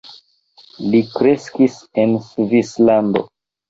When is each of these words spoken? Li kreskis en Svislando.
Li 0.93 1.03
kreskis 1.19 1.79
en 2.07 2.19
Svislando. 2.33 3.29